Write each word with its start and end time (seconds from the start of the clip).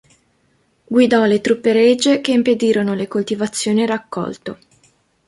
Guidò 0.87 1.25
le 1.25 1.41
truppe 1.41 1.73
regie 1.73 2.21
che 2.21 2.31
impedirono 2.31 2.95
le 2.95 3.07
coltivazioni 3.07 3.81
e 3.81 3.83
il 3.83 3.89
raccolto. 3.89 4.57